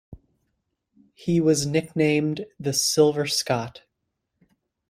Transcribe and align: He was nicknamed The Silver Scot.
He 1.13 1.39
was 1.39 1.67
nicknamed 1.67 2.47
The 2.59 2.73
Silver 2.73 3.27
Scot. 3.27 3.83